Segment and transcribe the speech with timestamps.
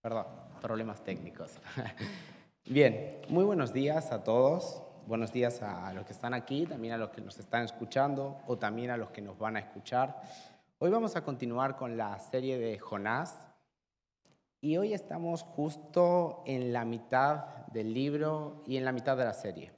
[0.00, 0.24] Perdón,
[0.62, 1.58] problemas técnicos.
[2.64, 4.82] Bien, muy buenos días a todos.
[5.06, 8.56] Buenos días a los que están aquí, también a los que nos están escuchando o
[8.56, 10.22] también a los que nos van a escuchar.
[10.78, 13.44] Hoy vamos a continuar con la serie de Jonás
[14.62, 19.34] y hoy estamos justo en la mitad del libro y en la mitad de la
[19.34, 19.70] serie.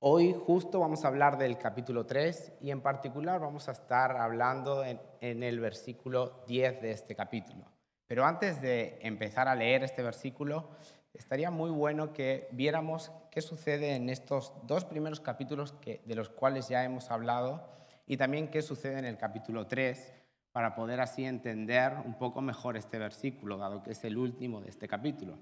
[0.00, 4.82] Hoy justo vamos a hablar del capítulo 3 y en particular vamos a estar hablando
[4.82, 7.71] en, en el versículo 10 de este capítulo.
[8.12, 10.68] Pero antes de empezar a leer este versículo,
[11.14, 16.68] estaría muy bueno que viéramos qué sucede en estos dos primeros capítulos de los cuales
[16.68, 17.66] ya hemos hablado
[18.06, 20.12] y también qué sucede en el capítulo 3
[20.52, 24.68] para poder así entender un poco mejor este versículo, dado que es el último de
[24.68, 25.38] este capítulo.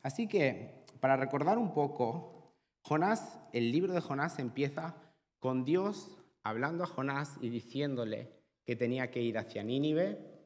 [0.00, 2.52] Así que, para recordar un poco,
[2.82, 4.94] Jonás, el libro de Jonás empieza
[5.40, 8.30] con Dios hablando a Jonás y diciéndole
[8.64, 10.37] que tenía que ir hacia Nínive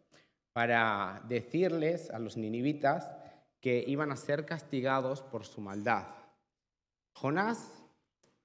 [0.52, 3.10] para decirles a los ninivitas
[3.60, 6.08] que iban a ser castigados por su maldad.
[7.14, 7.84] Jonás,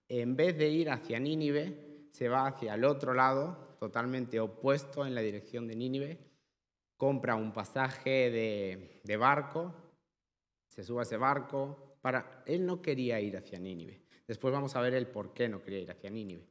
[0.08, 5.16] en vez de ir hacia Nínive, se va hacia el otro lado, totalmente opuesto en
[5.16, 6.18] la dirección de Nínive,
[6.96, 8.32] compra un pasaje
[9.04, 9.74] de, barco,
[10.68, 14.02] se sube a ese barco, para, él no quería ir hacia Nínive.
[14.28, 16.48] Después vamos a ver el por qué no quería ir hacia Nínive.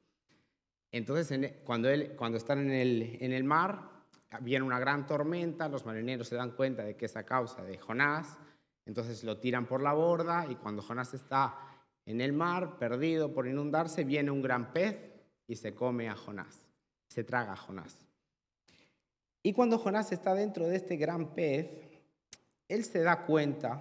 [0.90, 3.95] Entonces, cuando, él, cuando están en el, en el mar,
[4.40, 7.78] viene una gran tormenta, los marineros se dan cuenta de que es a causa de
[7.78, 8.38] Jonás,
[8.84, 11.58] entonces lo tiran por la borda y cuando Jonás está
[12.04, 14.96] en el mar, perdido por inundarse, viene un gran pez
[15.48, 16.64] y se come a Jonás,
[17.08, 18.06] se traga a Jonás.
[19.42, 21.70] Y cuando Jonás está dentro de este gran pez,
[22.68, 23.80] él se da cuenta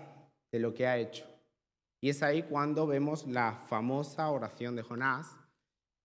[0.51, 1.25] de lo que ha hecho.
[2.01, 5.35] Y es ahí cuando vemos la famosa oración de Jonás,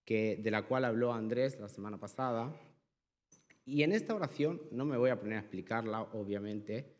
[0.05, 2.53] que, de la cual habló Andrés la semana pasada,
[3.65, 6.97] y en esta oración, no me voy a poner a explicarla, obviamente,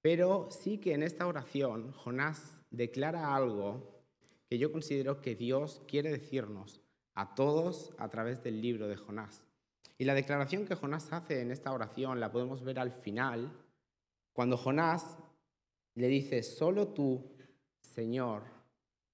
[0.00, 4.04] pero sí que en esta oración Jonás declara algo
[4.48, 6.80] que yo considero que Dios quiere decirnos
[7.14, 9.42] a todos a través del libro de Jonás.
[9.98, 13.52] Y la declaración que Jonás hace en esta oración la podemos ver al final,
[14.32, 15.18] cuando Jonás
[15.94, 17.36] le dice, solo tú,
[17.80, 18.44] Señor,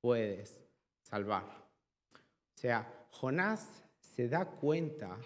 [0.01, 0.61] puedes
[1.03, 1.45] salvar.
[2.55, 5.19] O sea, Jonás se da cuenta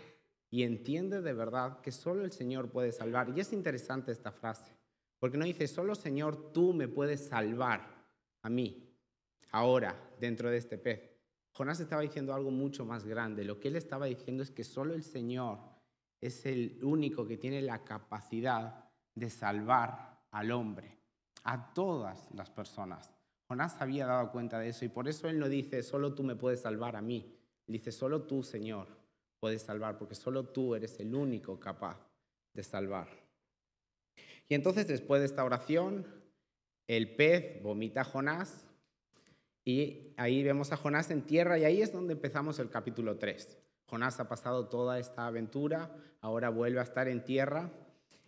[0.50, 3.33] y entiende de verdad que solo el Señor puede salvar.
[3.34, 4.77] Y es interesante esta frase,
[5.19, 7.87] porque no dice, solo Señor, tú me puedes salvar
[8.43, 8.93] a mí,
[9.53, 11.09] ahora, dentro de este pez.
[11.53, 13.44] Jonás estaba diciendo algo mucho más grande.
[13.44, 15.59] Lo que él estaba diciendo es que solo el Señor
[16.21, 18.84] es el único que tiene la capacidad
[19.15, 20.99] de salvar al hombre,
[21.44, 23.12] a todas las personas.
[23.47, 26.37] Jonás había dado cuenta de eso y por eso él no dice, solo tú me
[26.37, 27.37] puedes salvar a mí.
[27.66, 29.00] Dice, solo tú, Señor
[29.41, 31.99] puedes salvar, porque solo tú eres el único capaz
[32.53, 33.09] de salvar.
[34.49, 36.06] Y entonces después de esta oración,
[36.87, 38.67] el pez vomita a Jonás
[39.65, 43.59] y ahí vemos a Jonás en tierra y ahí es donde empezamos el capítulo 3.
[43.87, 45.91] Jonás ha pasado toda esta aventura,
[46.21, 47.71] ahora vuelve a estar en tierra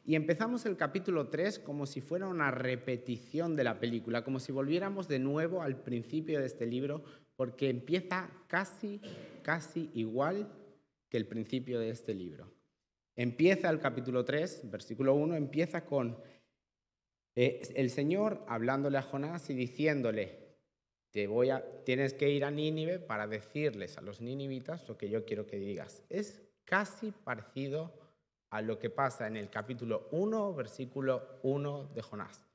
[0.04, 4.50] y empezamos el capítulo 3 como si fuera una repetición de la película, como si
[4.50, 7.04] volviéramos de nuevo al principio de este libro,
[7.36, 9.00] porque empieza casi,
[9.42, 10.48] casi igual
[11.12, 12.50] que el principio de este libro.
[13.14, 16.18] Empieza el capítulo 3, versículo 1, empieza con
[17.34, 20.56] eh, el Señor hablándole a Jonás y diciéndole,
[21.10, 25.10] te voy a, tienes que ir a Nínive para decirles a los ninivitas lo que
[25.10, 26.02] yo quiero que digas.
[26.08, 27.92] Es casi parecido
[28.48, 32.46] a lo que pasa en el capítulo 1, versículo 1 de Jonás.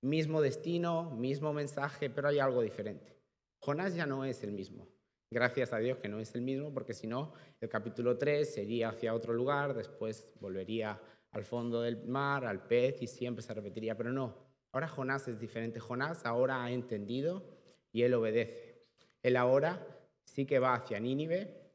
[0.00, 3.16] Mismo destino, mismo mensaje, pero hay algo diferente.
[3.60, 4.88] Jonás ya no es el mismo.
[5.30, 8.90] Gracias a Dios que no es el mismo, porque si no, el capítulo 3 sería
[8.90, 11.00] hacia otro lugar, después volvería
[11.32, 13.96] al fondo del mar, al pez, y siempre se repetiría.
[13.96, 14.36] Pero no,
[14.72, 15.80] ahora Jonás es diferente.
[15.80, 17.44] Jonás ahora ha entendido
[17.90, 18.84] y él obedece.
[19.22, 19.84] Él ahora
[20.24, 21.72] sí que va hacia Nínive,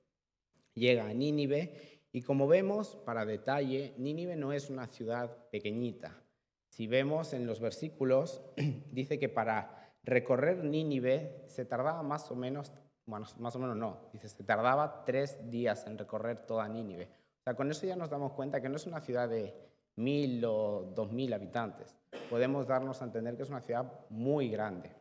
[0.73, 6.21] llega a Nínive, y como vemos, para detalle, Nínive no es una ciudad pequeñita.
[6.69, 8.41] Si vemos en los versículos,
[8.91, 12.71] dice que para recorrer Nínive se tardaba más o menos
[13.19, 17.09] más o menos no, dice, se tardaba tres días en recorrer toda Nínive.
[17.39, 19.53] O sea, con eso ya nos damos cuenta que no es una ciudad de
[19.95, 21.95] mil o dos mil habitantes.
[22.29, 24.91] Podemos darnos a entender que es una ciudad muy grande.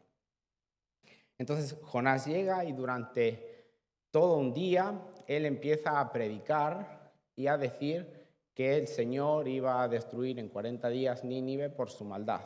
[1.39, 3.75] Entonces Jonás llega y durante
[4.11, 9.89] todo un día él empieza a predicar y a decir que el Señor iba a
[9.89, 12.43] destruir en 40 días Nínive por su maldad.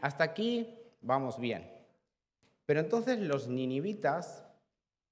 [0.00, 1.68] Hasta aquí vamos bien.
[2.66, 4.44] Pero entonces los ninivitas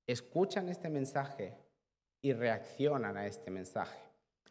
[0.08, 1.54] escuchan este mensaje
[2.22, 4.00] y reaccionan a este mensaje.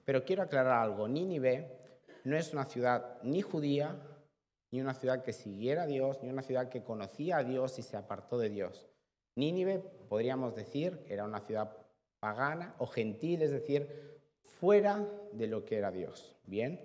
[0.05, 1.75] Pero quiero aclarar algo, Nínive
[2.23, 3.99] no es una ciudad ni judía,
[4.71, 7.81] ni una ciudad que siguiera a Dios, ni una ciudad que conocía a Dios y
[7.81, 8.87] se apartó de Dios.
[9.35, 11.75] Nínive, podríamos decir, era una ciudad
[12.19, 14.21] pagana o gentil, es decir,
[14.59, 16.35] fuera de lo que era Dios.
[16.45, 16.79] Bien.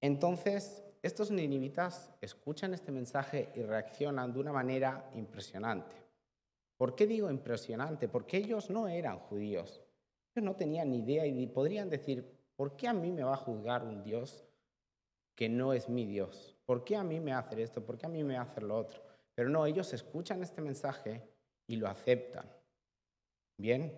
[0.00, 6.07] Entonces, estos ninivitas escuchan este mensaje y reaccionan de una manera impresionante.
[6.78, 8.08] ¿Por qué digo impresionante?
[8.08, 9.82] Porque ellos no eran judíos.
[10.34, 13.36] Ellos no tenían ni idea y podrían decir, ¿por qué a mí me va a
[13.36, 14.46] juzgar un Dios
[15.34, 16.56] que no es mi Dios?
[16.64, 17.84] ¿Por qué a mí me hace esto?
[17.84, 19.02] ¿Por qué a mí me hace lo otro?
[19.34, 21.28] Pero no, ellos escuchan este mensaje
[21.66, 22.48] y lo aceptan.
[23.56, 23.92] Bien,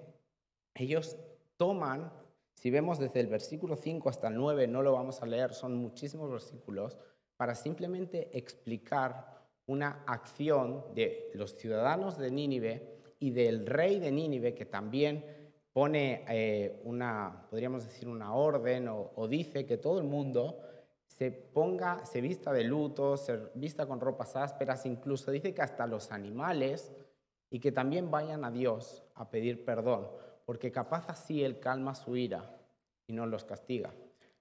[0.74, 1.18] ellos
[1.58, 2.10] toman,
[2.54, 5.76] si vemos desde el versículo 5 hasta el 9, no lo vamos a leer, son
[5.76, 6.98] muchísimos versículos,
[7.36, 9.39] para simplemente explicar
[9.70, 15.24] una acción de los ciudadanos de Nínive y del rey de Nínive, que también
[15.72, 20.58] pone eh, una, podríamos decir, una orden o, o, dice que todo el mundo
[21.06, 25.86] se ponga, se vista de luto, se vista con ropas ásperas, incluso dice que hasta
[25.86, 26.92] los animales
[27.48, 30.08] y que también vayan a Dios a pedir perdón,
[30.46, 32.58] porque capaz así Él calma su ira
[33.06, 33.94] y no los castiga.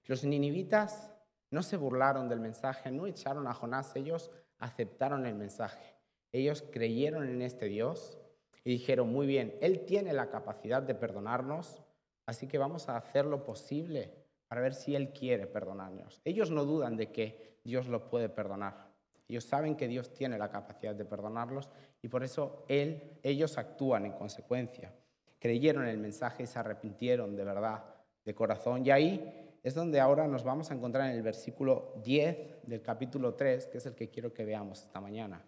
[0.06, 1.08] Los ninivitas
[1.52, 5.96] no se burlaron del mensaje, no echaron a Jonás, ellos aceptaron el mensaje.
[6.32, 8.18] Ellos creyeron en este Dios
[8.62, 11.82] y dijeron, muy bien, Él tiene la capacidad de perdonarnos,
[12.26, 14.14] así que vamos a hacer lo posible
[14.46, 16.20] para ver si Él quiere perdonarnos.
[16.24, 18.90] Ellos no dudan de que Dios lo puede perdonar.
[19.28, 21.70] Ellos saben que Dios tiene la capacidad de perdonarlos
[22.02, 24.92] y por eso él, ellos actúan en consecuencia.
[25.38, 27.84] Creyeron en el mensaje y se arrepintieron de verdad,
[28.24, 28.84] de corazón.
[28.84, 33.34] Y ahí es donde ahora nos vamos a encontrar en el versículo 10 del capítulo
[33.34, 35.44] 3, que es el que quiero que veamos esta mañana.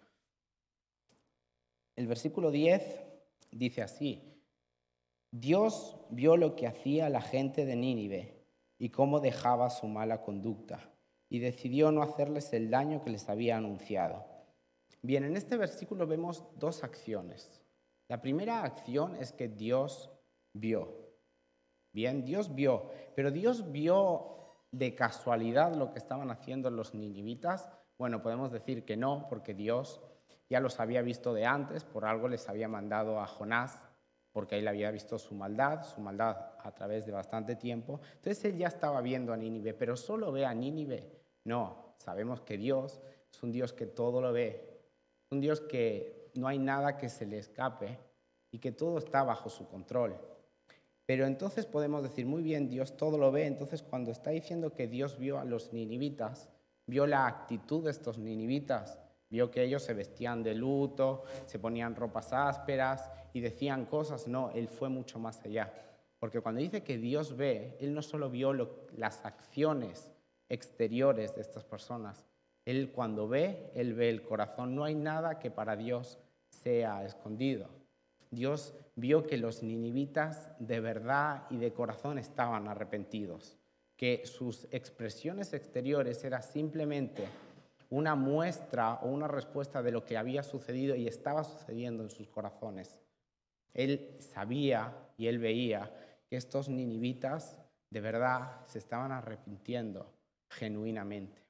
[1.95, 3.03] El versículo 10
[3.51, 4.33] dice así,
[5.31, 8.45] Dios vio lo que hacía la gente de Nínive
[8.77, 10.91] y cómo dejaba su mala conducta
[11.29, 14.25] y decidió no hacerles el daño que les había anunciado.
[15.01, 17.61] Bien, en este versículo vemos dos acciones.
[18.07, 20.11] La primera acción es que Dios
[20.53, 21.02] vio.
[21.93, 27.69] Bien, Dios vio, pero Dios vio de casualidad lo que estaban haciendo los ninivitas.
[27.97, 30.01] Bueno, podemos decir que no, porque Dios
[30.49, 33.79] ya los había visto de antes, por algo les había mandado a Jonás,
[34.31, 38.01] porque él había visto su maldad, su maldad a través de bastante tiempo.
[38.15, 42.57] Entonces él ya estaba viendo a Nínive, pero solo ve a Nínive no, sabemos que
[42.57, 43.01] Dios
[43.31, 44.81] es un Dios que todo lo ve,
[45.29, 47.99] un Dios que no hay nada que se le escape
[48.51, 50.15] y que todo está bajo su control.
[51.05, 54.87] Pero entonces podemos decir, muy bien, Dios todo lo ve, entonces cuando está diciendo que
[54.87, 56.49] Dios vio a los ninivitas,
[56.87, 61.95] vio la actitud de estos ninivitas, vio que ellos se vestían de luto, se ponían
[61.95, 65.73] ropas ásperas y decían cosas, no, Él fue mucho más allá.
[66.19, 68.53] Porque cuando dice que Dios ve, Él no solo vio
[68.95, 70.09] las acciones
[70.47, 72.25] exteriores de estas personas.
[72.63, 74.73] Él cuando ve, Él ve el corazón.
[74.73, 77.67] No hay nada que para Dios sea escondido.
[78.33, 83.57] Dios vio que los ninivitas de verdad y de corazón estaban arrepentidos,
[83.95, 87.27] que sus expresiones exteriores eran simplemente
[87.89, 92.27] una muestra o una respuesta de lo que había sucedido y estaba sucediendo en sus
[92.27, 92.97] corazones.
[93.73, 95.91] Él sabía y él veía
[96.27, 97.59] que estos ninivitas
[97.89, 100.11] de verdad se estaban arrepintiendo
[100.49, 101.43] genuinamente.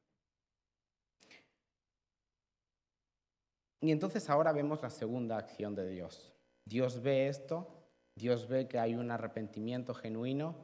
[3.79, 6.32] Y entonces ahora vemos la segunda acción de Dios.
[6.65, 7.67] Dios ve esto,
[8.15, 10.55] Dios ve que hay un arrepentimiento genuino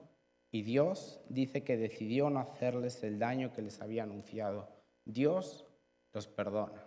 [0.52, 4.70] y Dios dice que decidió no hacerles el daño que les había anunciado.
[5.06, 5.66] Dios
[6.14, 6.86] los perdona.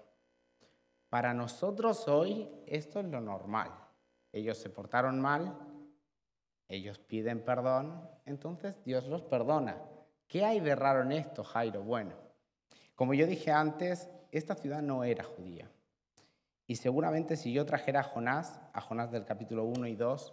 [1.08, 3.70] Para nosotros hoy esto es lo normal.
[4.32, 5.58] Ellos se portaron mal,
[6.68, 9.76] ellos piden perdón, entonces Dios los perdona.
[10.26, 11.82] ¿Qué hay de raro en esto, Jairo?
[11.82, 12.14] Bueno,
[12.94, 15.70] como yo dije antes, esta ciudad no era judía.
[16.66, 20.32] Y seguramente si yo trajera a Jonás, a Jonás del capítulo 1 y 2,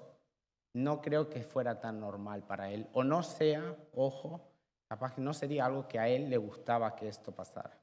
[0.73, 2.87] no creo que fuera tan normal para él.
[2.93, 4.41] O no sea, ojo,
[4.87, 7.77] capaz que no sería algo que a él le gustaba que esto pasara.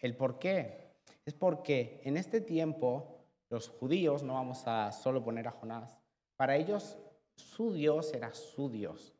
[0.00, 0.92] ¿El por qué?
[1.24, 3.18] Es porque en este tiempo
[3.48, 5.98] los judíos, no vamos a solo poner a Jonás,
[6.36, 6.98] para ellos
[7.36, 9.14] su Dios era su Dios.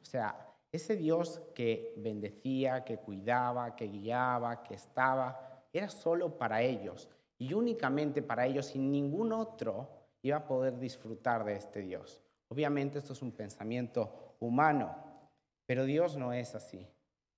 [0.00, 6.62] O sea, ese Dios que bendecía, que cuidaba, que guiaba, que estaba, era solo para
[6.62, 7.08] ellos
[7.42, 9.88] y únicamente para ellos y ningún otro
[10.22, 12.22] iba a poder disfrutar de este Dios.
[12.46, 14.94] Obviamente esto es un pensamiento humano,
[15.66, 16.86] pero Dios no es así.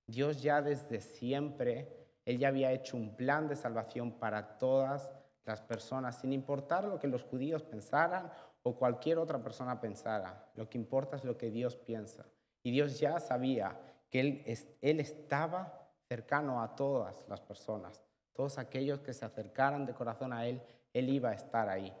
[0.05, 5.09] Dios ya desde siempre, Él ya había hecho un plan de salvación para todas
[5.43, 8.29] las personas, sin importar lo que los judíos pensaran
[8.61, 10.51] o cualquier otra persona pensara.
[10.53, 12.27] Lo que importa es lo que Dios piensa.
[12.61, 13.75] Y Dios ya sabía
[14.11, 14.43] que él,
[14.81, 18.04] él estaba cercano a todas las personas,
[18.35, 20.61] todos aquellos que se acercaran de corazón a Él,
[20.93, 21.91] Él iba a estar ahí.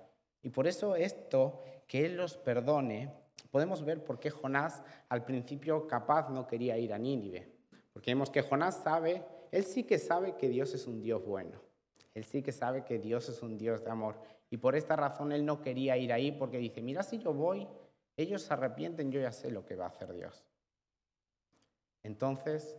[0.43, 3.11] Y por eso esto, que Él los perdone,
[3.49, 7.55] podemos ver por qué Jonás al principio capaz no quería ir a Nínive.
[7.93, 11.61] Porque vemos que Jonás sabe, él sí que sabe que Dios es un Dios bueno.
[12.13, 14.19] Él sí que sabe que Dios es un Dios de amor.
[14.49, 17.65] Y por esta razón él no quería ir ahí porque dice, mira si yo voy,
[18.17, 20.43] ellos se arrepienten, yo ya sé lo que va a hacer Dios.
[22.03, 22.75] Entonces,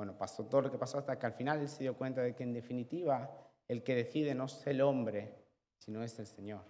[0.00, 2.34] bueno, pasó todo lo que pasó hasta que al final él se dio cuenta de
[2.34, 3.30] que en definitiva
[3.68, 5.44] el que decide no es el hombre,
[5.76, 6.62] sino es el Señor.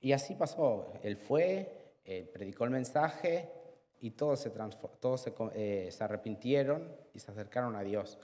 [0.00, 0.92] Y así pasó.
[1.04, 1.94] Él fue,
[2.32, 3.52] predicó el mensaje
[4.00, 8.18] y todos, se, todos eh, se arrepintieron y se acercaron a Dios.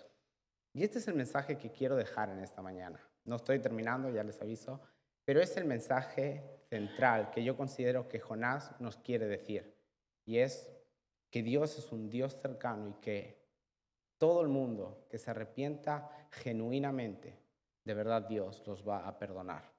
[0.73, 2.99] Y este es el mensaje que quiero dejar en esta mañana.
[3.27, 4.81] No estoy terminando, ya les aviso,
[5.25, 9.73] pero es el mensaje central que yo considero que Jonás nos quiere decir.
[10.25, 10.69] Y es
[11.31, 13.41] que Dios es un Dios cercano y que
[14.19, 17.39] todo el mundo que se arrepienta genuinamente,
[17.85, 19.73] de verdad Dios los va a perdonar.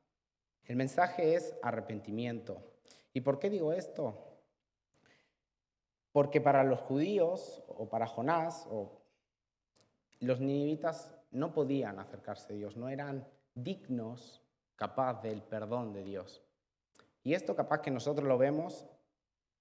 [0.65, 2.63] El mensaje es arrepentimiento.
[3.13, 4.31] ¿Y por qué digo esto?
[6.12, 9.01] Porque para los judíos o para Jonás o
[10.20, 14.41] los ninivitas no podían acercarse a Dios, no eran dignos
[14.75, 16.43] capaz del perdón de Dios.
[17.24, 18.86] Y esto capaz que nosotros lo vemos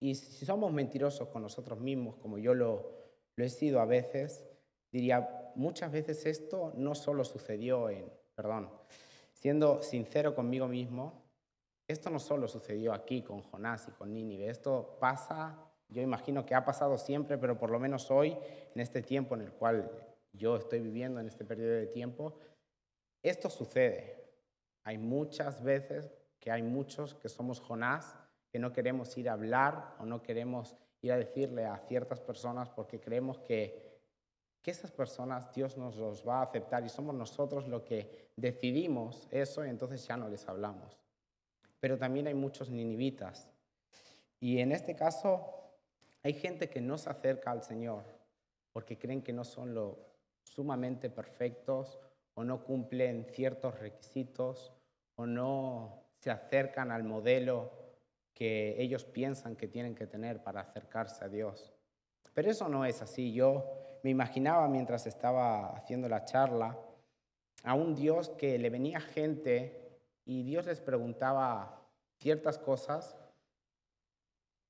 [0.00, 2.98] y si somos mentirosos con nosotros mismos, como yo lo,
[3.36, 4.46] he sido a veces,
[4.90, 8.70] diría, muchas veces esto no solo sucedió en, perdón,
[9.32, 11.22] siendo sincero conmigo mismo,
[11.86, 16.54] esto no solo sucedió aquí con Jonás y con Nínive, esto pasa, yo imagino que
[16.54, 18.36] ha pasado siempre, pero por lo menos hoy,
[18.74, 19.90] en este tiempo en el cual
[20.32, 22.38] yo estoy viviendo, en este periodo de tiempo,
[23.22, 24.16] esto sucede.
[24.84, 28.16] Hay muchas veces que hay muchos que somos Jonás
[28.50, 32.68] que no queremos ir a hablar o no queremos ir a decirle a ciertas personas
[32.68, 34.00] porque creemos que,
[34.60, 39.28] que esas personas Dios nos los va a aceptar y somos nosotros los que decidimos
[39.30, 40.98] eso y entonces ya no les hablamos.
[41.78, 43.48] Pero también hay muchos ninivitas.
[44.38, 45.60] Y en este caso
[46.22, 48.04] hay gente que no se acerca al Señor
[48.72, 49.98] porque creen que no son lo
[50.42, 51.98] sumamente perfectos
[52.34, 54.72] o no cumplen ciertos requisitos
[55.16, 57.79] o no se acercan al modelo
[58.40, 61.74] que ellos piensan que tienen que tener para acercarse a Dios.
[62.32, 63.34] Pero eso no es así.
[63.34, 63.70] Yo
[64.02, 66.78] me imaginaba mientras estaba haciendo la charla
[67.64, 71.82] a un Dios que le venía gente y Dios les preguntaba
[72.18, 73.14] ciertas cosas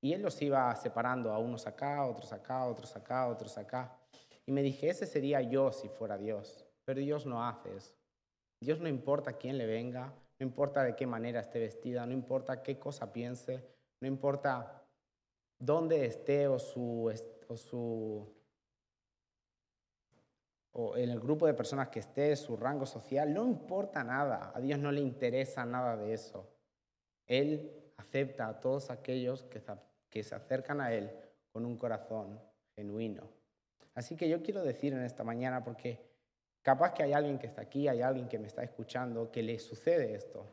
[0.01, 3.97] y Él los iba separando a unos acá, otros acá, otros acá, otros acá.
[4.45, 6.65] Y me dije, ese sería yo si fuera Dios.
[6.83, 7.95] Pero Dios no hace eso.
[8.59, 12.63] Dios no importa quién le venga, no importa de qué manera esté vestida, no importa
[12.63, 13.63] qué cosa piense,
[13.99, 14.83] no importa
[15.59, 17.13] dónde esté o su,
[17.47, 18.27] o su
[20.71, 24.51] o en el grupo de personas que esté, su rango social, no importa nada.
[24.55, 26.49] A Dios no le interesa nada de eso.
[27.27, 29.61] Él acepta a todos aquellos que,
[30.09, 31.11] que se acercan a Él
[31.51, 32.41] con un corazón
[32.75, 33.29] genuino.
[33.93, 36.10] Así que yo quiero decir en esta mañana, porque
[36.61, 39.57] Capaz que hay alguien que está aquí, hay alguien que me está escuchando, que le
[39.57, 40.45] sucede esto,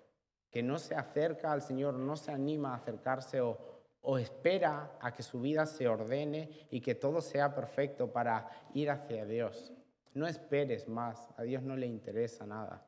[0.50, 3.58] que no se acerca al Señor, no se anima a acercarse o,
[4.00, 8.90] o espera a que su vida se ordene y que todo sea perfecto para ir
[8.90, 9.72] hacia Dios.
[10.14, 12.86] No esperes más, a Dios no le interesa nada.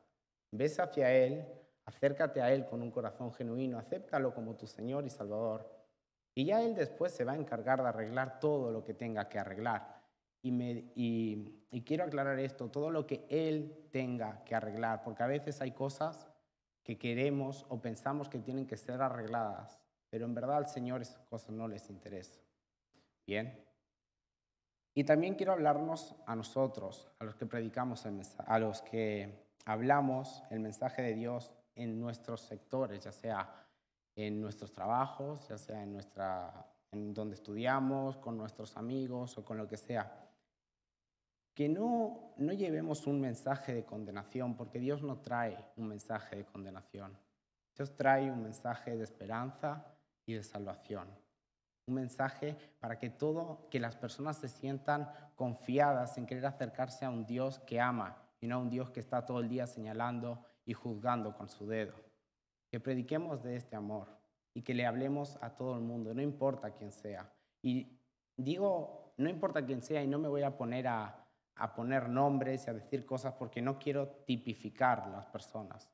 [0.51, 1.45] Ves hacia Él,
[1.85, 5.69] acércate a Él con un corazón genuino, acéptalo como tu Señor y Salvador.
[6.33, 9.37] Y ya Él después se va a encargar de arreglar todo lo que tenga que
[9.37, 10.00] arreglar.
[10.43, 15.71] Y, quiero aclarar esto, todo lo que Él tenga que arreglar, porque a veces hay
[15.71, 16.27] cosas
[16.83, 19.79] que queremos o pensamos que tienen que ser arregladas,
[20.09, 22.39] pero en verdad al Señor esas cosas no les interesa.
[23.25, 23.65] Bien.
[24.93, 30.43] Y también quiero hablarnos a nosotros, a los que predicamos, el a los que hablamos
[30.49, 33.67] el mensaje de Dios en nuestros sectores, ya sea
[34.15, 39.57] en nuestros trabajos, ya sea en, nuestra, en donde estudiamos, con nuestros amigos o con
[39.57, 40.30] lo que sea
[41.61, 46.43] que no, no llevemos un mensaje de condenación, porque Dios no trae un mensaje de
[46.43, 47.15] condenación.
[47.75, 49.85] Dios trae un mensaje de esperanza
[50.25, 51.07] y de salvación.
[51.85, 57.11] Un mensaje para que todo, que las personas se sientan confiadas en querer acercarse a
[57.11, 60.43] un Dios que ama y no a un Dios que está todo el día señalando
[60.65, 61.93] y juzgando con su dedo.
[62.71, 64.07] Que prediquemos de este amor
[64.55, 67.31] y que le hablemos a todo el mundo, no importa quién sea.
[67.61, 67.99] Y
[68.35, 71.21] digo, no importa quién sea y no me voy a poner a,
[71.55, 75.89] a poner nombres y a decir cosas porque no quiero tipificar las personas.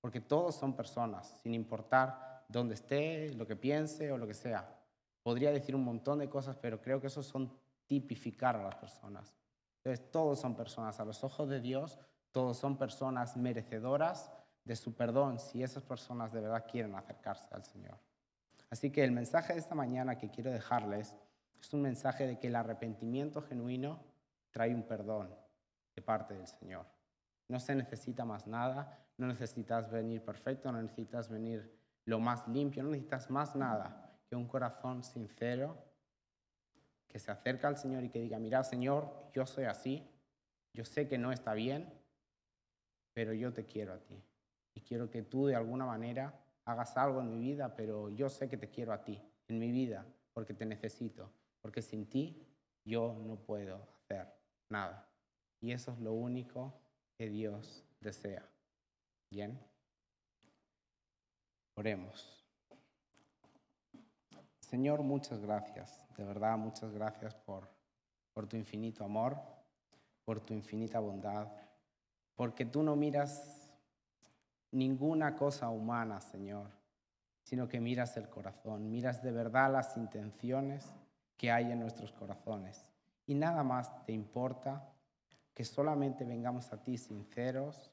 [0.00, 4.78] Porque todos son personas, sin importar dónde esté, lo que piense o lo que sea.
[5.22, 7.52] Podría decir un montón de cosas, pero creo que esos son
[7.86, 9.34] tipificar a las personas.
[9.78, 11.98] Entonces, todos son personas a los ojos de Dios,
[12.32, 14.30] todos son personas merecedoras
[14.64, 17.98] de su perdón si esas personas de verdad quieren acercarse al Señor.
[18.70, 21.16] Así que el mensaje de esta mañana que quiero dejarles
[21.60, 24.00] es un mensaje de que el arrepentimiento genuino
[24.50, 25.34] trae un perdón
[25.94, 26.86] de parte del Señor.
[27.48, 32.82] No se necesita más nada, no necesitas venir perfecto, no necesitas venir lo más limpio,
[32.82, 35.76] no necesitas más nada que un corazón sincero
[37.08, 40.08] que se acerca al Señor y que diga, mira Señor, yo soy así,
[40.72, 41.92] yo sé que no está bien,
[43.12, 44.22] pero yo te quiero a ti.
[44.74, 46.32] Y quiero que tú de alguna manera
[46.64, 49.72] hagas algo en mi vida, pero yo sé que te quiero a ti, en mi
[49.72, 52.46] vida, porque te necesito, porque sin ti
[52.84, 54.39] yo no puedo hacer
[54.70, 55.08] nada.
[55.60, 56.72] Y eso es lo único
[57.16, 58.48] que Dios desea.
[59.30, 59.60] Bien.
[61.74, 62.40] Oremos.
[64.60, 67.68] Señor, muchas gracias, de verdad muchas gracias por,
[68.32, 69.36] por tu infinito amor,
[70.24, 71.48] por tu infinita bondad,
[72.36, 73.74] porque tú no miras
[74.70, 76.70] ninguna cosa humana, Señor,
[77.42, 80.94] sino que miras el corazón, miras de verdad las intenciones
[81.36, 82.89] que hay en nuestros corazones.
[83.30, 84.92] Y nada más te importa
[85.54, 87.92] que solamente vengamos a ti sinceros,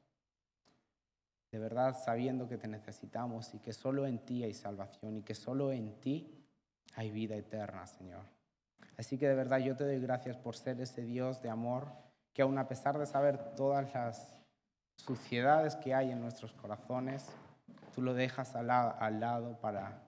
[1.52, 5.36] de verdad sabiendo que te necesitamos y que solo en ti hay salvación y que
[5.36, 6.44] solo en ti
[6.96, 8.24] hay vida eterna, Señor.
[8.96, 11.86] Así que de verdad yo te doy gracias por ser ese Dios de amor
[12.32, 14.36] que aun a pesar de saber todas las
[14.96, 17.28] suciedades que hay en nuestros corazones,
[17.94, 18.66] tú lo dejas al
[19.20, 20.02] lado, para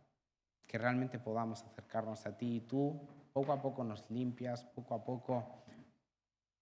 [0.66, 3.00] que realmente podamos acercarnos a ti y tú
[3.32, 5.44] poco a poco nos limpias, poco a poco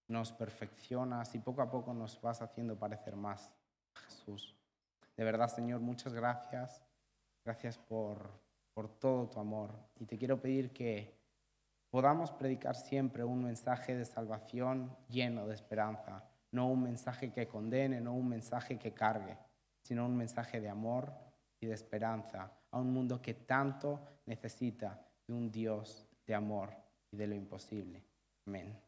[0.07, 3.51] nos perfeccionas y poco a poco nos vas haciendo parecer más
[4.05, 4.55] Jesús.
[5.15, 6.83] De verdad, Señor, muchas gracias.
[7.43, 8.29] Gracias por,
[8.73, 9.71] por todo tu amor.
[9.99, 11.19] Y te quiero pedir que
[11.89, 18.01] podamos predicar siempre un mensaje de salvación lleno de esperanza no un mensaje que condene,
[18.01, 19.37] no un mensaje que cargue,
[19.81, 21.13] sino un mensaje de amor
[21.59, 26.69] y de esperanza a un mundo que tanto necesita de un Dios de amor
[27.11, 28.05] y de lo imposible.
[28.45, 28.79] Amén.